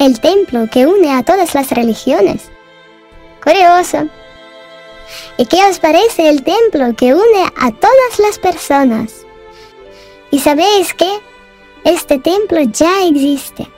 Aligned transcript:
el 0.00 0.18
templo 0.18 0.66
que 0.72 0.86
une 0.86 1.12
a 1.12 1.22
todas 1.22 1.54
las 1.54 1.70
religiones. 1.70 2.50
Curioso. 3.44 4.08
¿Y 5.36 5.44
qué 5.44 5.58
os 5.68 5.78
parece 5.78 6.30
el 6.30 6.42
templo 6.42 6.96
que 6.96 7.14
une 7.14 7.44
a 7.60 7.70
todas 7.70 8.18
las 8.18 8.38
personas? 8.38 9.26
¿Y 10.30 10.38
sabéis 10.38 10.94
que 10.94 11.10
este 11.84 12.18
templo 12.18 12.62
ya 12.62 13.04
existe? 13.04 13.68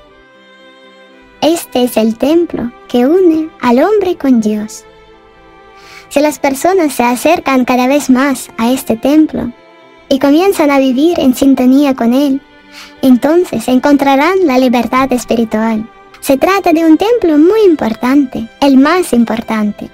Este 1.40 1.82
es 1.82 1.96
el 1.96 2.16
templo 2.16 2.70
que 2.86 3.04
une 3.04 3.50
al 3.60 3.82
hombre 3.82 4.16
con 4.16 4.40
Dios. 4.40 4.84
Si 6.08 6.20
las 6.20 6.38
personas 6.38 6.92
se 6.92 7.02
acercan 7.02 7.64
cada 7.64 7.88
vez 7.88 8.10
más 8.10 8.48
a 8.58 8.70
este 8.70 8.96
templo 8.96 9.50
y 10.08 10.20
comienzan 10.20 10.70
a 10.70 10.78
vivir 10.78 11.18
en 11.18 11.34
sintonía 11.34 11.96
con 11.96 12.14
Él, 12.14 12.40
entonces 13.00 13.66
encontrarán 13.66 14.46
la 14.46 14.58
libertad 14.58 15.12
espiritual. 15.12 15.91
Se 16.22 16.36
trata 16.38 16.72
de 16.72 16.84
un 16.84 16.96
templo 16.96 17.36
muy 17.36 17.62
importante, 17.62 18.48
el 18.60 18.76
más 18.76 19.12
importante. 19.12 19.90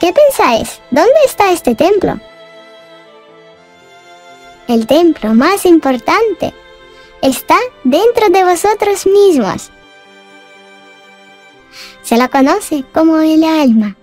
¿Qué 0.00 0.14
pensáis? 0.14 0.80
¿Dónde 0.90 1.12
está 1.26 1.52
este 1.52 1.74
templo? 1.74 2.18
El 4.66 4.86
templo 4.86 5.34
más 5.34 5.66
importante 5.66 6.54
está 7.20 7.56
dentro 7.84 8.30
de 8.30 8.44
vosotros 8.44 9.06
mismos. 9.06 9.70
Se 12.02 12.16
la 12.16 12.28
conoce 12.28 12.84
como 12.94 13.18
el 13.18 13.44
alma. 13.44 13.94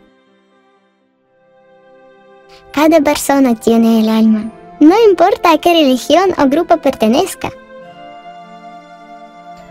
Cada 2.73 3.02
persona 3.02 3.55
tiene 3.55 4.02
el 4.02 4.09
alma, 4.09 4.52
no 4.80 4.95
importa 5.03 5.53
a 5.53 5.58
qué 5.58 5.73
religión 5.73 6.31
o 6.38 6.47
grupo 6.47 6.77
pertenezca. 6.77 7.52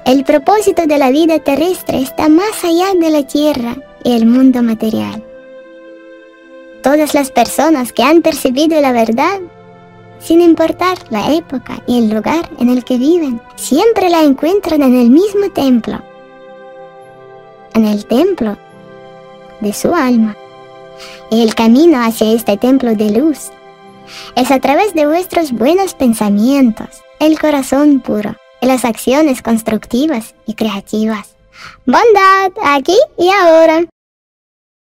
El 0.04 0.22
propósito 0.22 0.86
de 0.86 0.98
la 0.98 1.10
vida 1.10 1.38
terrestre 1.38 2.02
está 2.02 2.28
más 2.28 2.62
allá 2.62 2.92
de 2.92 3.08
la 3.08 3.22
tierra 3.22 3.74
y 4.02 4.12
el 4.12 4.26
mundo 4.26 4.62
material. 4.62 5.24
Todas 6.82 7.14
las 7.14 7.30
personas 7.30 7.94
que 7.94 8.02
han 8.02 8.20
percibido 8.20 8.78
la 8.82 8.92
verdad, 8.92 9.40
sin 10.20 10.42
importar 10.42 10.98
la 11.08 11.32
época 11.32 11.82
y 11.86 11.96
el 11.96 12.10
lugar 12.10 12.50
en 12.58 12.68
el 12.68 12.84
que 12.84 12.98
viven, 12.98 13.40
siempre 13.56 14.10
la 14.10 14.20
encuentran 14.20 14.82
en 14.82 14.94
el 14.94 15.08
mismo 15.08 15.50
templo, 15.54 16.02
en 17.72 17.86
el 17.86 18.04
templo 18.04 18.58
de 19.62 19.72
su 19.72 19.94
alma. 19.94 20.36
Y 21.30 21.42
el 21.42 21.54
camino 21.54 22.04
hacia 22.04 22.30
este 22.30 22.58
templo 22.58 22.94
de 22.94 23.10
luz 23.10 23.50
es 24.36 24.50
a 24.50 24.60
través 24.60 24.92
de 24.92 25.06
vuestros 25.06 25.52
buenos 25.52 25.94
pensamientos, 25.94 26.88
el 27.20 27.40
corazón 27.40 28.00
puro 28.00 28.36
las 28.64 28.84
acciones 28.84 29.42
constructivas 29.42 30.34
y 30.46 30.54
creativas. 30.54 31.36
Bondad 31.86 32.52
aquí 32.64 32.96
y 33.18 33.30
ahora. 33.30 33.84